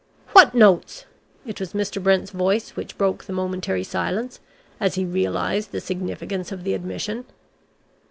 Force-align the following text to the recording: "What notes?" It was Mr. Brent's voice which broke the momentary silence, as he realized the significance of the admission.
"What 0.31 0.55
notes?" 0.55 1.05
It 1.45 1.59
was 1.59 1.73
Mr. 1.73 2.01
Brent's 2.01 2.31
voice 2.31 2.71
which 2.75 2.97
broke 2.97 3.25
the 3.25 3.33
momentary 3.33 3.83
silence, 3.83 4.39
as 4.79 4.95
he 4.95 5.05
realized 5.05 5.71
the 5.71 5.79
significance 5.79 6.51
of 6.51 6.63
the 6.63 6.73
admission. 6.73 7.25